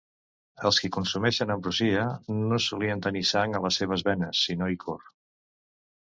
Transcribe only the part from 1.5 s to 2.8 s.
ambrosia, no